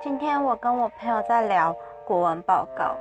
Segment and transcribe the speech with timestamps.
[0.00, 2.94] 今天我跟我朋友在聊国文报告，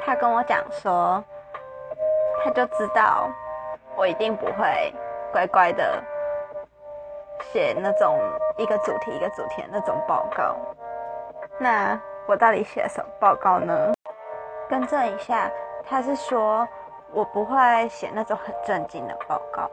[0.00, 1.22] 他跟我讲说，
[2.42, 3.28] 他就知道
[3.96, 4.94] 我一定不会
[5.32, 6.00] 乖乖的
[7.52, 8.16] 写那种
[8.56, 10.56] 一个主题一个主题的那种报告。
[11.58, 13.92] 那我到底写什么报告呢？
[14.68, 15.50] 更正一下，
[15.84, 16.66] 他是说
[17.12, 19.68] 我不会写那种很正经的报告。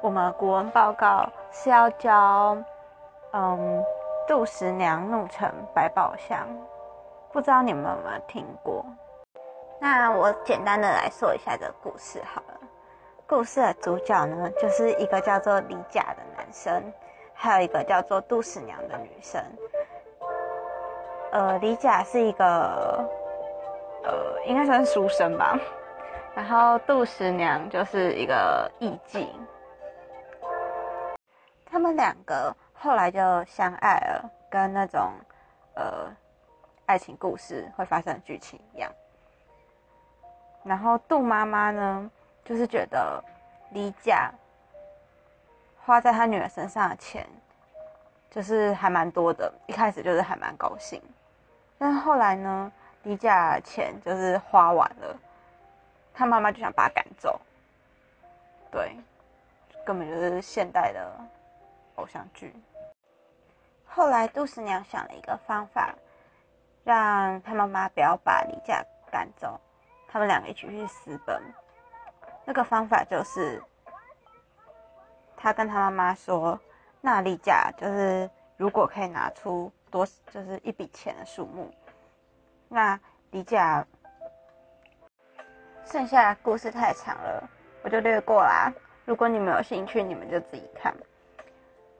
[0.00, 2.56] 我们国文报告是要教，
[3.32, 3.84] 嗯。
[4.26, 6.48] 杜十娘怒沉百宝箱，
[7.30, 8.84] 不知道你们有没有听过？
[9.78, 12.60] 那我简单的来说一下这个故事好了。
[13.26, 16.82] 故事的主角呢，就是一个叫做李甲的男生，
[17.34, 19.42] 还有一个叫做杜十娘的女生。
[21.32, 23.06] 呃，李甲是一个，
[24.04, 25.58] 呃，应该算是书生吧。
[26.34, 29.28] 然后杜十娘就是一个艺妓。
[31.66, 32.56] 他们两个。
[32.84, 35.10] 后来就相爱了，跟那种
[35.74, 36.14] 呃
[36.84, 38.92] 爱情故事会发生的剧情一样。
[40.62, 42.10] 然后杜妈妈呢，
[42.44, 43.24] 就是觉得
[43.70, 44.30] 离家
[45.82, 47.26] 花在他女儿身上的钱，
[48.30, 51.00] 就是还蛮多的，一开始就是还蛮高兴。
[51.78, 52.70] 但是后来呢，
[53.04, 55.18] 李甲钱就是花完了，
[56.12, 57.40] 他妈妈就想把他赶走。
[58.70, 58.94] 对，
[59.86, 61.10] 根本就是现代的
[61.94, 62.54] 偶像剧。
[63.94, 65.94] 后来杜十娘想了一个方法，
[66.82, 69.56] 让他妈妈不要把李甲赶走，
[70.08, 71.40] 他们两个一起去私奔。
[72.44, 73.62] 那个方法就是，
[75.36, 76.58] 他跟他妈妈说
[77.00, 81.72] ：“那李甲就是如果可以拿出多就是一笔钱的数目，
[82.68, 82.98] 那
[83.30, 83.86] 李甲
[85.84, 87.48] 剩下的故事太长了，
[87.84, 88.72] 我就略过啦。
[89.04, 90.92] 如果你们有兴趣，你们就自己看。”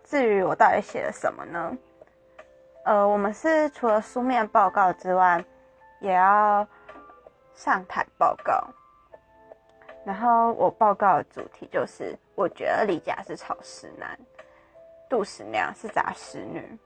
[0.04, 1.76] 至于我到底写了什么呢？
[2.84, 5.42] 呃，我们是除了书面报告之外，
[6.00, 6.66] 也要
[7.54, 8.62] 上台报告。
[10.04, 14.18] 然后我报告的主题就是，我觉得李甲是草食男，
[15.08, 16.78] 杜十娘是杂食女。